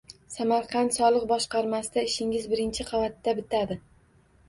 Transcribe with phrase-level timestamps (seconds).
[0.35, 3.83] Samarqand soliq boshqarmasida ishingiz birinchi qavatda bitadi